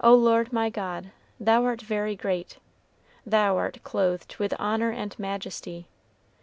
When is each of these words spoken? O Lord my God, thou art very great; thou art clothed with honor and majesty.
O 0.00 0.14
Lord 0.14 0.54
my 0.54 0.70
God, 0.70 1.10
thou 1.38 1.64
art 1.66 1.82
very 1.82 2.16
great; 2.16 2.56
thou 3.26 3.58
art 3.58 3.84
clothed 3.84 4.36
with 4.38 4.54
honor 4.58 4.90
and 4.90 5.14
majesty. 5.18 5.86